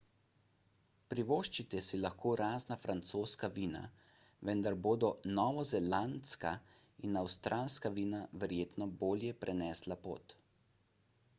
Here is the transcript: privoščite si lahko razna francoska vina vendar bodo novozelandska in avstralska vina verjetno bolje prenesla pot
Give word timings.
privoščite 1.13 1.79
si 1.87 1.97
lahko 2.05 2.29
razna 2.39 2.77
francoska 2.85 3.49
vina 3.57 3.81
vendar 4.49 4.77
bodo 4.87 5.11
novozelandska 5.39 6.53
in 7.09 7.21
avstralska 7.23 7.93
vina 7.99 8.23
verjetno 8.45 8.89
bolje 9.05 9.37
prenesla 9.45 9.99
pot 10.07 10.35